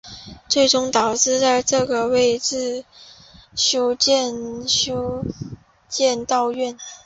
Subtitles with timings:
[0.49, 2.83] 最终导致在那个位置
[3.55, 5.23] 修建修
[6.27, 6.75] 道院。